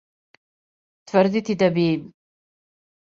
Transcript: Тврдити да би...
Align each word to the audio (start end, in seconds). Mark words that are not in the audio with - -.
Тврдити 1.07 1.55
да 1.61 1.67
би... 1.75 1.87